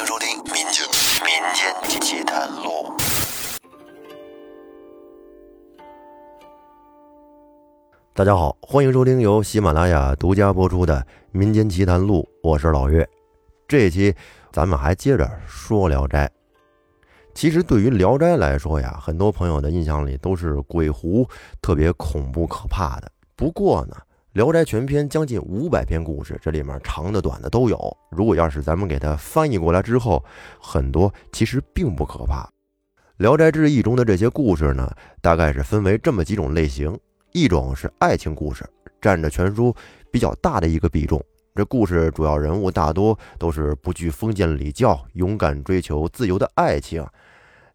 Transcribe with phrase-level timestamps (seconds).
[0.00, 0.82] 迎收听《民间
[1.26, 2.90] 民间奇谈录》。
[8.14, 11.00] 大家好，欢迎收听由喜马拉雅独家播出的
[11.32, 13.06] 《民间奇谈录》，我是老岳。
[13.68, 14.14] 这一期
[14.50, 16.26] 咱们还接着说《聊斋》。
[17.34, 21.28] 其实对于《聊斋》来说呀，很多朋友的印象里都是鬼狐，
[21.60, 23.12] 特别恐怖可怕的。
[23.36, 23.94] 不过呢，
[24.32, 27.96] 《聊斋》全篇将近五百篇故事，这里面长的、短的都有。
[28.12, 30.24] 如果要是咱们给它翻译过来之后，
[30.60, 32.44] 很多其实并不可怕。
[33.16, 34.88] 《聊斋志异》中的这些故事呢，
[35.20, 36.96] 大概是分为这么几种类型：
[37.32, 38.64] 一种是爱情故事，
[39.00, 39.74] 占着全书
[40.12, 41.20] 比较大的一个比重。
[41.56, 47.04] 这故事主要人物大多都是不惧封建礼教、勇敢追求自由的爱情。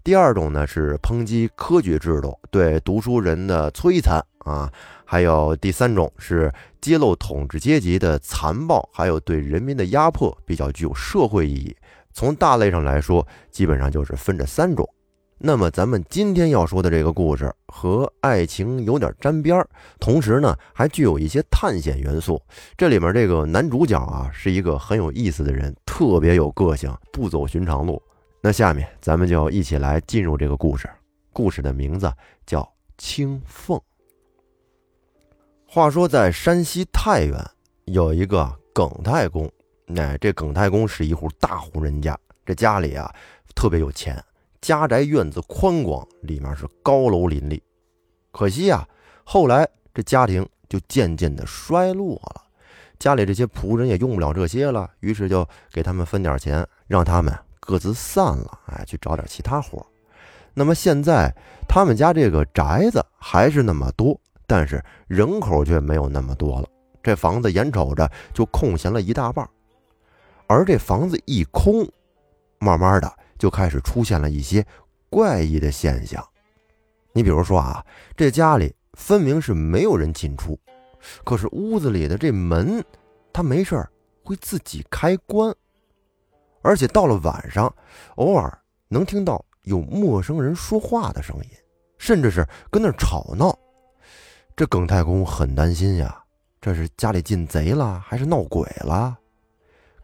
[0.05, 4.71] 第二种呢是抨击科举制度对读书人的摧残啊，
[5.03, 11.75] 还有第三种是揭露统治阶级的残暴，还有对人民的压迫，比较具有社会意义。
[12.13, 14.87] 从大类上来说，基本上就是分这三种。
[15.39, 19.67] 那么咱们今天要说的这个故事和爱情有点沾边儿，
[19.99, 22.39] 同时呢还具有一些探险元素。
[22.77, 27.99] 这里面这个男主角啊是一个很有意思的人，特别有个性，不走寻常路。
[28.45, 30.87] 那下面咱们就一起来进入这个故事。
[31.33, 32.13] 故事的名字
[32.45, 33.81] 叫青凤。
[35.65, 37.43] 话说在山西太原
[37.85, 39.51] 有一个耿太公，
[39.95, 42.15] 哎，这耿太公是一户大户人家，
[42.45, 43.11] 这家里啊
[43.55, 44.23] 特别有钱。
[44.61, 47.63] 家宅院子宽广，里面是高楼林立。
[48.31, 48.87] 可惜啊，
[49.23, 52.43] 后来这家庭就渐渐的衰落了，
[52.99, 57.35] 家里这些仆人也用不了这些了，于是就给他们分点钱，让他们
[57.65, 59.85] 各自散了，哎，去找点其他活。
[60.53, 61.33] 那么现在
[61.67, 66.67] 他们家这个宅子还是那么多，但是人口却没有那么多了。
[67.03, 69.47] 这房子眼瞅着就空闲了一大半，
[70.47, 71.87] 而这房子一空，
[72.59, 73.11] 慢慢的。
[73.37, 74.65] 就开始出现了一些
[75.09, 76.25] 怪异的现象。
[77.11, 77.85] 你比如说啊，
[78.15, 80.57] 这家里分明是没有人进出，
[81.25, 82.81] 可是屋子里的这门，
[83.33, 83.85] 它没事
[84.23, 85.53] 会自己开关，
[86.65, 87.71] 而且到了晚上，
[88.15, 88.51] 偶尔
[88.87, 91.49] 能听到有陌生人说话的声音，
[91.99, 93.55] 甚至是跟那吵闹。
[94.55, 96.17] 这耿太公很担心呀，
[96.59, 99.15] 这是家里进贼了，还是闹鬼了？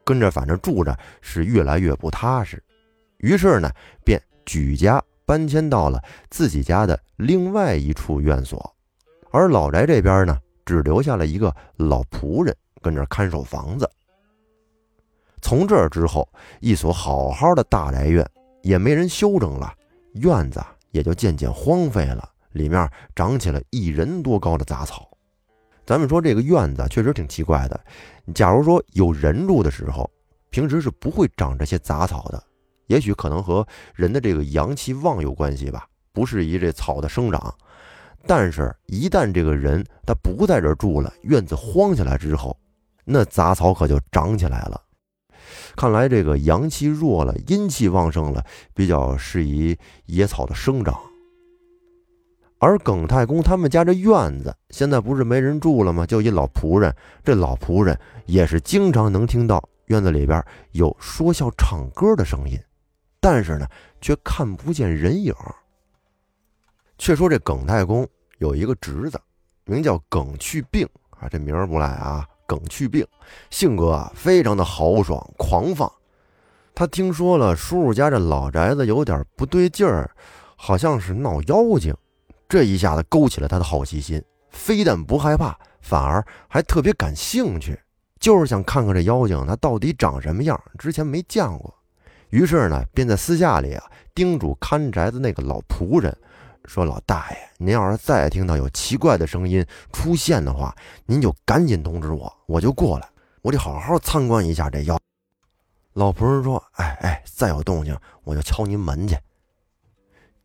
[0.03, 2.63] 跟着反正住着是越来越不踏实。
[3.17, 3.67] 于是呢，
[4.05, 5.99] 便举家搬迁到了
[6.29, 8.75] 自己家的另外一处院所，
[9.31, 13.89] 而老宅这边呢，只留下了一个老仆人跟着看守房子。
[15.41, 16.27] 从这之后，
[16.59, 18.25] 一所好好的大宅院
[18.61, 19.73] 也没人修整了，
[20.13, 25.09] 院子也就渐渐荒废了，里面长起了一人多高的杂草。
[25.85, 27.79] 咱们说这个院子确实挺奇怪的，
[28.33, 30.09] 假如说有人住的时候，
[30.49, 32.41] 平时是不会长这些杂草的。
[32.87, 33.65] 也许可能和
[33.95, 37.53] 人的这个阳气旺有关系吧，不适宜这草的生长。
[38.27, 42.55] 但是，一旦这个人他不在这住了，院子荒起来之后，
[43.03, 44.79] 那杂草可就长起来了。
[45.75, 50.99] 看来这个阳气弱了，阴气旺盛了，比较适宜野草的生长。
[52.59, 56.05] 而耿太公他们家这院子现在不是没人住了吗？
[56.05, 62.59] 就一老仆人，这老仆人也是经常能听到院子里边有说笑、唱歌的声音。
[63.19, 63.67] 但是呢，
[63.99, 65.33] 却看不见人影。
[66.99, 68.07] 却说这耿太公
[68.37, 69.19] 有一个侄子，
[69.65, 72.27] 名叫耿去病啊，这名儿不赖啊。
[72.51, 73.07] 耿去病
[73.49, 75.89] 性格啊非常的豪爽狂放。
[76.75, 80.11] 他听说了叔叔家这老宅子有点不对劲儿，
[80.57, 81.95] 好像是闹妖精，
[82.49, 87.79] 这一下子勾起了他的好奇心，非但不害怕，反而还特别感兴趣，
[88.19, 91.73] 就是想看看这妖精他到底长什么样，之前没见过。
[92.29, 96.17] 于是呢，便在私下里啊叮嘱看宅子那个老仆人，
[96.71, 100.73] 说：“老大爷，您要是再听到有奇怪的声音出现的话，
[101.05, 103.09] 您就赶紧通知我，我就过来，
[103.41, 104.97] 我得好好参观一下这妖。”
[105.91, 107.93] 老仆人说：“哎哎，再有动静，
[108.23, 109.17] 我就敲您门去。”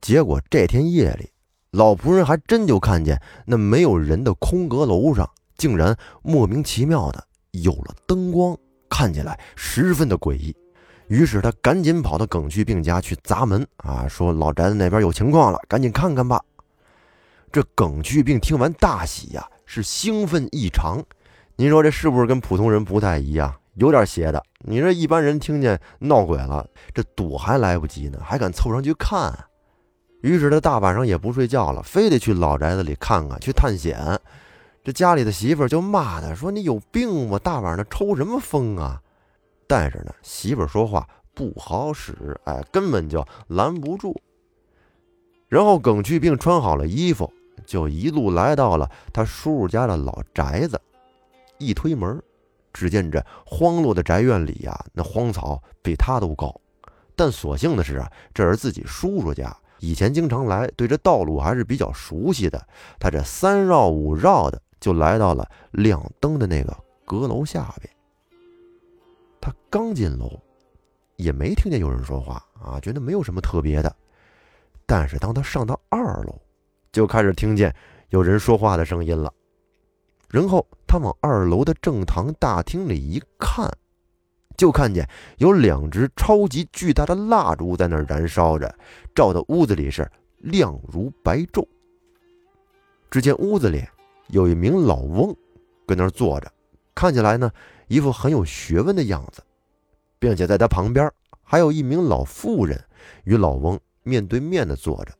[0.02, 1.30] 结果这天夜里，
[1.70, 8.58] 老仆人还真就看见那没有人的空阁楼上，竟然莫名其妙的有了灯光，
[8.90, 10.52] 看起来十分的诡异。
[11.08, 16.42] 于是他赶紧跑到耿去病家去砸门啊，说老宅子那边有情况了，赶紧看看吧。
[17.52, 21.02] 这耿去病听完大喜呀，是兴奋异常。
[21.54, 24.42] 您说这是不是跟普通人不太一样，有点邪的？
[24.58, 29.32] 你说一般人听见闹鬼了，这躲还来不及呢，还敢凑上去看？
[30.22, 34.20] 于是他大晚上也不睡觉了，非得去老宅子里看看，去探险。
[34.82, 37.38] 这家里的媳妇就骂他说：“你有病吗？
[37.38, 39.00] 大晚上抽什么风啊？”
[39.66, 44.14] 但是呢，媳妇说话不好使，哎，根本就拦不住。
[45.48, 47.32] 然后耿去病穿好了衣服，
[47.64, 50.80] 就一路来到了他叔叔家的老宅子。
[51.58, 52.22] 一推门，
[52.72, 56.54] 只见这荒落的宅院里呀，那荒草比他都高。
[57.14, 62.66] 但所幸的是啊，这是自己叔叔家，以前经常来，对这道路还是比较熟悉的。
[62.98, 67.95] 他这三绕五绕的，就来到了亮灯的那个阁楼下边。
[69.76, 70.40] 刚进楼，
[71.16, 73.94] 也没听见有人说话啊，觉得没有什么特别的。
[74.86, 76.40] 但是当他上到二楼，
[76.92, 77.76] 就开始听见
[78.08, 79.30] 有人说话的声音了。
[80.30, 83.70] 然后他往二楼的正堂大厅里一看，
[84.56, 85.06] 就看见
[85.36, 88.74] 有两只超级巨大的蜡烛在那儿燃烧着，
[89.14, 91.68] 照的屋子里是亮如白昼。
[93.10, 93.84] 只见屋子里
[94.28, 95.36] 有一名老翁
[95.86, 96.50] 跟那儿坐着，
[96.94, 97.52] 看起来呢
[97.88, 99.42] 一副很有学问的样子，
[100.18, 101.10] 并且在他旁边
[101.42, 102.82] 还有一名老妇人
[103.24, 105.12] 与老翁面对面的坐着。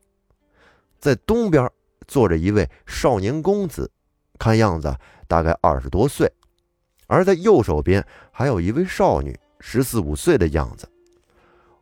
[0.99, 1.69] 在东边
[2.07, 3.91] 坐着一位少年公子。
[4.39, 4.95] 看样子
[5.27, 6.31] 大概二十多岁，
[7.07, 10.87] 而在右手边还有一位少女，十四五岁的样子。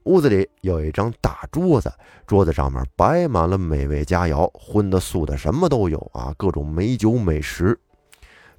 [0.03, 1.91] 屋子里有一张大桌子，
[2.25, 7.77] 桌子上面摆满了美味佳肴，荤的素的什么都有啊，各种美酒美食。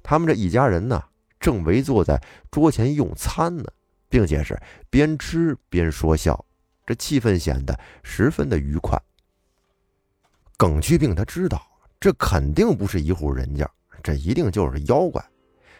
[0.03, 1.03] 他们这一家人呢，
[1.39, 2.21] 正围坐在
[2.51, 3.65] 桌前用餐呢，
[4.09, 4.59] 并且是
[4.89, 6.45] 边吃边说笑，
[6.85, 8.97] 这气氛显得十分的愉快。
[10.57, 11.61] 耿去病他知道，
[11.99, 13.69] 这肯定不是一户人家。
[14.03, 15.23] 这一定就是妖怪，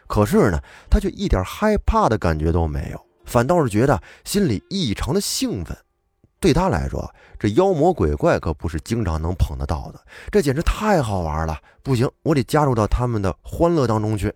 [0.07, 0.59] 可是呢，
[0.89, 5.77] 他却一点害怕的感觉都没有，反倒是觉得心里异常的兴奋。
[6.39, 7.09] 对他来说，
[7.39, 11.57] 这妖魔鬼怪可不是经常能碰得到的，这简直太好玩了！
[11.81, 14.33] 不行，我得加入到他们的欢乐当中去。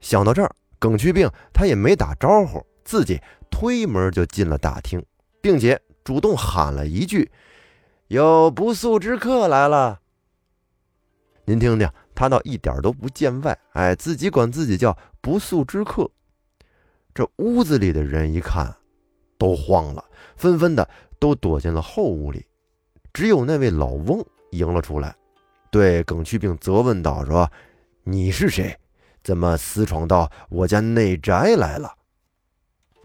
[0.00, 3.20] 想到这儿，耿去病他也没打招呼，自己
[3.50, 5.04] 推门就进了大厅，
[5.40, 7.30] 并且主动喊了一句
[8.08, 10.00] ：“有不速之客来了。”
[11.44, 11.88] 您听听。
[12.14, 16.10] 他倒一点都不见外，哎，自己管自己叫不速之客。
[17.14, 18.74] 这屋子里的人一看，
[19.38, 20.04] 都慌了，
[20.36, 20.90] 纷纷的
[21.20, 22.44] 都躲进了后屋里。
[23.12, 24.20] 只有那位老翁
[24.50, 25.14] 迎了出来，
[25.70, 27.48] 对耿去病责问道：“说
[28.02, 28.76] 你是谁？
[29.28, 31.92] 怎么私闯到我家内宅来了？”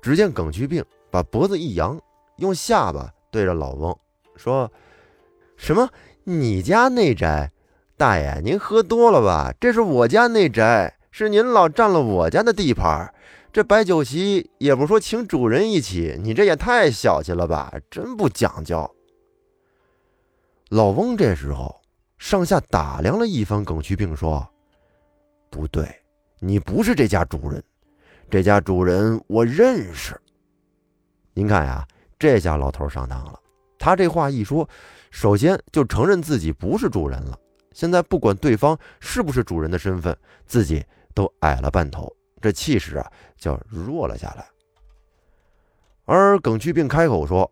[0.02, 0.81] 只见耿去病
[1.12, 2.00] 把脖子一扬，
[2.38, 3.94] 用下巴对着老翁
[4.38, 4.72] 说
[5.58, 5.90] ：“什么？
[6.24, 7.52] 你家内宅？”
[7.98, 9.54] 大爷，您喝多了吧？
[9.60, 13.14] 这是我家内宅，是您老占了我家的地盘。
[13.52, 17.74] 这摆酒席也不说请主人一起，你这也太小气了吧？
[17.92, 18.90] 真不讲究。
[20.70, 21.81] 老翁这时候
[22.18, 24.48] 上下打量了一番耿去病，说
[25.52, 26.02] ：“不对，
[26.45, 27.63] 你不是这家主人，
[28.30, 30.19] 这家主人我认识。
[31.34, 31.88] 您看呀，
[32.19, 33.40] 这下老头上当了。
[33.80, 34.68] 他这话一说，
[35.10, 37.40] 首先就承认自己不是主人了。”
[37.72, 40.84] 现在不管对方是不是主人的身份，自己
[41.16, 44.46] 都矮了半头，这气势啊就弱了下来。
[46.04, 47.50] 而耿去病开口说：“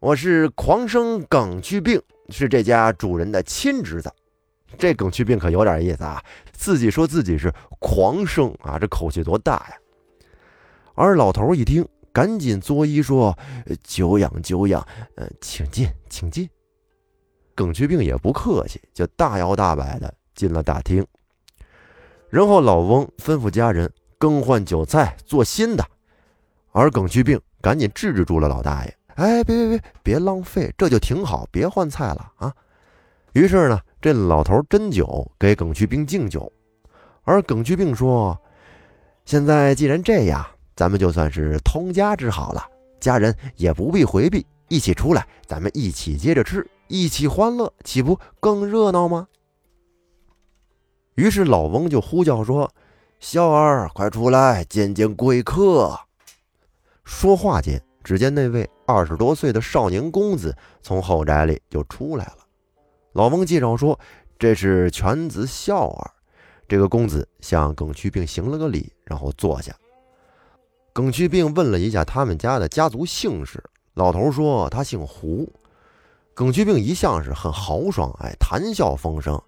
[0.00, 4.12] 我是狂生耿去病，是这家主人的亲侄子。”
[4.78, 9.76] 这耿去病可有点意思啊，自己说自己是狂生啊，这口气多大呀！
[10.94, 13.36] 而老头一听，赶紧作揖说
[13.84, 16.48] ：“久仰久仰，呃，请进，请进。”
[17.54, 21.06] 耿去病也不客气，就大摇大摆的进了大厅。
[22.28, 25.84] 然后老翁吩咐家人更换酒菜，做新的。
[26.72, 32.54] 而耿去病赶紧制止住了老大爷：“哎，别别别，别浪费，这就挺好，别换菜了啊！”
[33.32, 36.52] 于是呢，这老头斟酒给耿去病敬酒。
[37.24, 38.40] 而耿去病说
[39.26, 40.46] ：“现在既然这样，
[40.76, 42.64] 咱们就算是通家之好了，
[43.00, 49.26] 家人也不必回避，一起出来，咱们一起接着吃。”一起欢乐，岂不更热闹吗？
[51.16, 52.70] 于是老翁就呼叫说
[53.18, 55.98] ：“孝儿，快出来见见贵客。”
[57.02, 62.45] 说话间，只见那位二十多岁的少年公子从后宅里就出来了。
[63.16, 63.98] 老翁介绍说
[64.38, 66.10] ：“这是犬子孝儿。”
[66.68, 69.74] 这个公子向耿去病行了个礼，然后坐下。
[70.92, 75.50] 耿去病问了一下他们家的家族姓氏，老头说他姓胡。
[76.34, 79.40] 耿去病一向是很豪爽，哎，谈笑风生，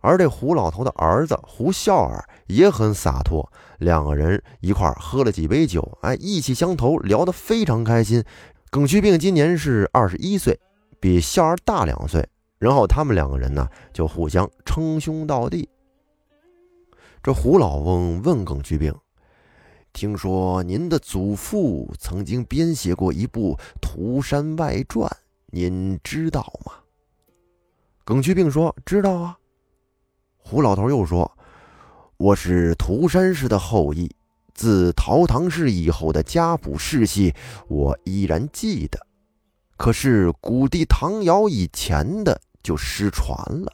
[0.00, 3.46] 而这胡老头的儿子胡笑儿也很洒脱，
[3.80, 8.24] 两个人一块喝了几杯酒，哎，意气相投，聊得非常开心。
[8.70, 10.58] 耿去病今年是二十一岁，
[10.98, 12.26] 比笑儿大两岁，
[12.60, 15.66] 然后他们两个人呢就互相称兄道弟。
[17.22, 18.94] 这胡老翁问耿去病
[19.94, 25.08] ：“听说您的祖父曾经编写过一部《涂山外传》，
[25.46, 26.72] 您知道吗？”
[28.04, 29.38] 耿去病说：“知道啊。”
[30.36, 31.30] 胡老头又说
[32.18, 34.14] ：“我是涂山氏的后裔，
[34.52, 37.34] 自陶唐氏以后的家谱世系，
[37.68, 39.06] 我依然记得。
[39.78, 43.72] 可是古帝唐尧以前的就失传了。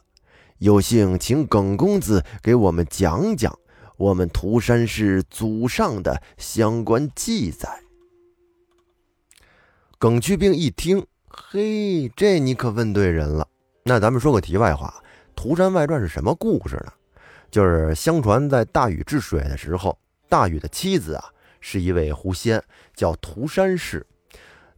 [0.57, 3.57] 有幸请耿公子给我们讲讲。”
[3.97, 7.81] 我们涂山氏祖上的相关记载。
[9.97, 13.47] 耿去病一听，嘿，这你可问对人了。
[13.81, 14.93] 那咱们说个题外话，
[15.35, 16.93] 《涂山外传》是什么故事呢？
[17.49, 19.97] 就是相传在大禹治水的时候，
[20.29, 21.25] 大禹的妻子啊
[21.59, 22.63] 是一位狐仙，
[22.93, 24.05] 叫涂山氏。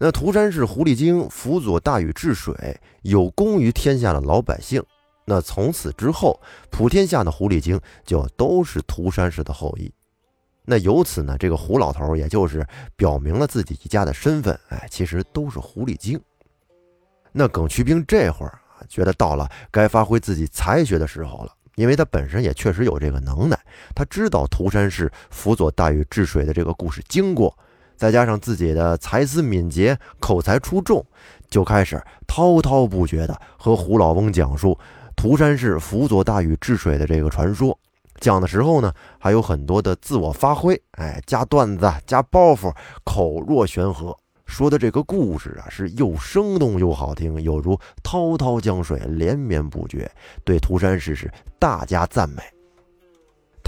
[0.02, 4.82] 那涂山氏狐狸精辅佐大禹治水，有功于天下的老百姓。
[5.26, 6.40] 那从此之后，
[6.72, 9.92] 普天下的狐狸精就都是涂山氏的后裔。
[10.64, 12.66] 那由此呢，这个胡老头也就是
[12.96, 16.18] 表明了自己一家的身份，哎，其实都是狐狸精。
[17.34, 23.60] 那耿去兵这会儿啊，觉得到了该发挥自己才学的时候了，因为他本身也确实有这个能耐，
[23.94, 27.56] 他知道涂山氏辅佐大禹治水的这个故事经过，
[28.00, 31.06] 再加上自己的才思敏捷、口才出众，
[31.50, 34.80] 就开始滔滔不绝地和胡老翁讲述。
[35.18, 37.78] 涂山氏辅佐大禹治水的这个传说，
[38.22, 50.10] 讲的时候呢，还有很多的自我发挥，哎，加段子，加包袱，口若悬河，说的这个故事啊，是又生动又好听，有如滔滔江水，连绵不绝，
[50.46, 51.30] 对涂山氏是
[51.60, 52.42] 大加赞美。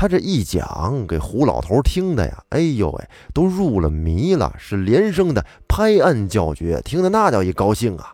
[0.01, 8.11] 他这一讲，给胡老头听的呀，哎呦喂，都入了迷了，是连声的拍案叫绝，听得那叫一高兴啊！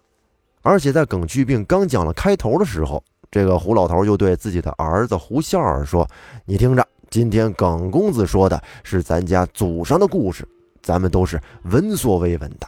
[0.63, 3.01] 而且在耿去病刚讲了开头的时候。
[3.31, 6.05] 这个胡老头又对自己的儿子胡笑儿说
[6.43, 10.45] ：“你听着，今天耿公子说的是咱家祖上的故事，
[10.81, 12.67] 咱们都是闻所未闻的。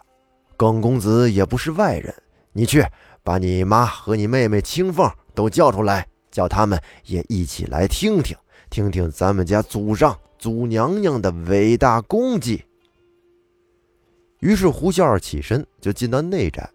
[0.55, 2.15] 耿公子也不是外人，
[2.53, 2.85] 你去
[3.21, 8.38] 把你妈和你妹妹青凤都叫出来，叫他们也一起来听听，
[8.69, 12.63] 听听咱们家祖上祖娘娘的伟大功绩。”
[14.39, 16.69] 于是胡笑儿起身就进到内宅，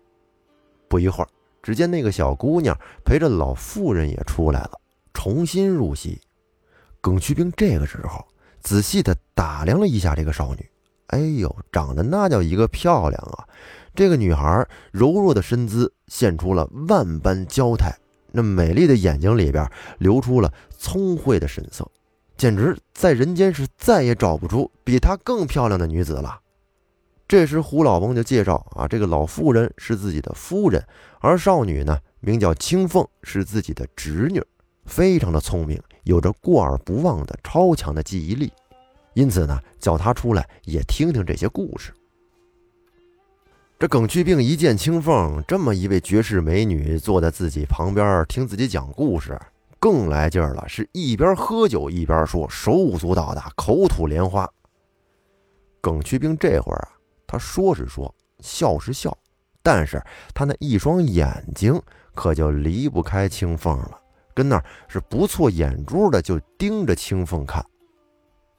[0.88, 1.28] 不一会儿。
[1.62, 4.72] 只见那个小姑娘陪着老妇人也出来了，
[5.14, 6.20] 重新入席。
[7.00, 8.22] 耿去兵这个时候
[8.60, 10.70] 仔细的打量了一下这个少女，
[11.06, 13.48] 哎呦，长得那叫一个漂亮啊！
[13.94, 17.96] 这个女孩柔弱的身姿现出了万般娇态，
[18.36, 19.64] 那美丽的眼睛里边
[19.98, 21.88] 流出了聪慧的神色，
[22.36, 26.40] 简直在人间是再也找不出比她更漂亮的女子了。
[27.28, 30.84] 这时，胡老翁就介绍啊，这个老妇人是自己的夫人，
[31.20, 34.42] 而少女呢，名叫青凤，是自己的侄女，
[34.84, 38.52] 非常的聪明，有着过耳不忘的超强的记忆力，
[39.14, 41.94] 因此呢，叫她出来也听听这些故事。
[43.76, 49.38] 这耿去病一见青凤这么一位绝世美女坐在自己旁边听自己讲故事，
[49.80, 54.48] 更来劲儿了，是一边喝酒一边说，手舞足蹈的，口吐莲花。
[55.80, 56.88] 耿去病这会儿啊。
[57.26, 59.14] 他说是说，笑是笑，
[59.60, 60.00] 但是
[60.32, 61.78] 他那一双眼睛
[62.14, 64.00] 可就离不开青凤了，
[64.32, 67.62] 跟那是不错眼珠的，就盯着青凤看。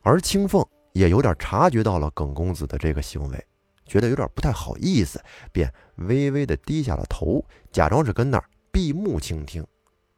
[0.04, 3.46] 而青凤也有点察觉到了耿公子的这个行为，
[3.86, 9.66] 觉得有点不太好意思，便微微的低下了头，假装是跟那儿闭目倾听，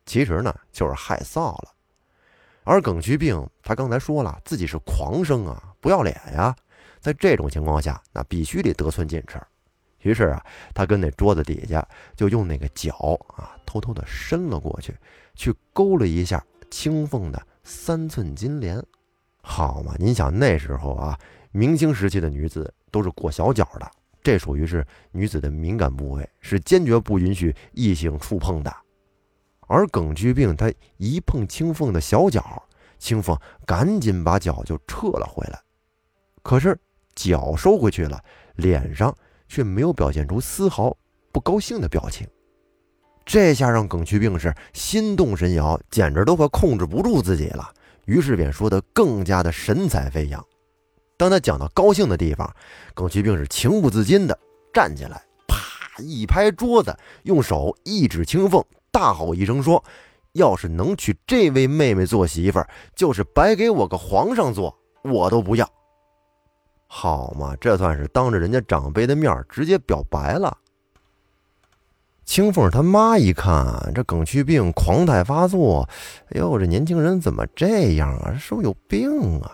[0.06, 1.74] 其实呢就是害臊了。
[2.64, 6.56] 而耿去病他刚才说了，自己是狂生啊，不要脸呀。
[7.00, 9.40] 在这种情况下，那必须得得寸进尺。
[10.00, 14.96] 于是啊，他跟那桌子底下就用那个脚啊，偷偷的伸了过去，
[15.36, 18.84] 去勾了一下青凤的三寸金莲。
[19.50, 21.18] 好嘛，您想那时候啊，
[21.52, 23.90] 明清时期的女子都是裹小脚的，
[24.22, 28.76] 这属于是女子的敏感部位，是坚决不允许异性触碰的。
[29.68, 32.62] 而耿居病他一碰青凤的小脚，
[33.00, 35.60] 青凤赶紧把脚就撤了回来。
[36.44, 36.78] 可是。
[37.16, 38.24] 脚收回去了，
[38.58, 39.12] 脸上
[39.48, 40.96] 却没有表现出丝毫
[41.32, 42.28] 不高兴的表情。
[43.26, 47.74] 这下让耿去病是心动神摇，简直都快控制不住自己了。
[48.08, 50.44] 于是便说得更加的神采飞扬。
[51.18, 52.52] 当他讲到高兴的地方，
[52.94, 54.38] 耿去病是情不自禁的
[54.74, 55.58] 站起来，啪
[56.00, 59.84] 一拍桌子，用手一指青凤，大吼一声说
[60.34, 65.70] ：“要是能娶这位妹妹做媳妇儿，就是白给我个皇上做，我都不要。”
[66.88, 70.58] 好嘛，这算是当着人家长辈的面直接表白了。
[72.28, 75.88] 青凤他妈一看这耿去病狂态发作，
[76.26, 78.36] 哎呦，这年轻人怎么这样啊？
[78.38, 79.54] 是不是有病啊？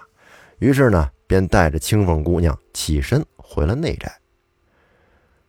[0.57, 4.11] 于是呢，便带着青凤姑娘起身回了内宅。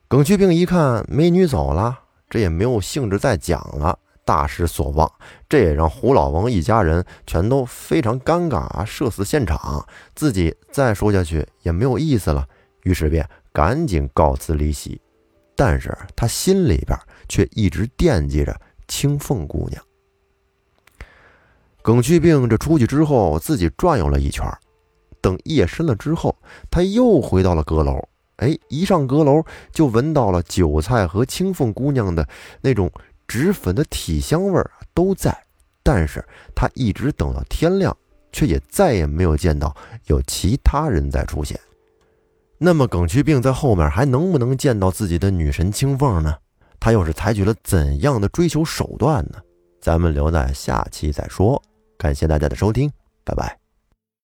[0.06, 5.10] 耿去病一看美女走了，这也没有兴致再讲了，大失所望。
[5.48, 12.46] 这也让胡老翁一家人全都非常尴尬啊，社死现场，自己再说下去也没有意思了，
[12.82, 15.00] 于是便赶紧告辞离席。
[15.56, 19.82] 但是他心里边却一直惦记着青凤姑娘。
[21.82, 24.46] 耿去病这出去之后，自己转悠了一圈，
[25.20, 26.34] 等夜深了之后，
[26.70, 28.02] 他又回到了阁楼。
[28.36, 32.26] 哎，一上阁楼就闻到了韭菜和青凤姑娘的
[32.60, 32.90] 那种
[33.28, 35.36] 脂粉的体香味儿都在，
[35.82, 37.96] 但是他一直等到天亮，
[38.32, 39.76] 却也再也没有见到
[40.06, 41.58] 有其他人在出现。
[42.58, 46.34] 那么耿去病在后面还能不能见到自己的女神青凤呢？
[46.84, 49.38] 他又是采取了怎样的追求手段呢？
[49.80, 51.60] 咱们留在下期再说。
[51.96, 52.92] 感谢大家的收听，
[53.24, 53.63] 拜拜。